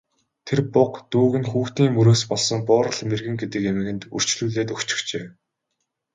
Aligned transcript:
Тэр 0.47 0.59
буга 0.73 0.99
дүүг 1.11 1.33
нь 1.39 1.49
хүүхдийн 1.51 1.91
мөрөөс 1.95 2.23
болсон 2.31 2.59
Буурал 2.67 2.99
мэргэн 3.09 3.35
гэдэг 3.41 3.63
эмгэнд 3.71 4.03
үрчлүүлээд 4.15 4.69
өгчихжээ. 4.75 5.25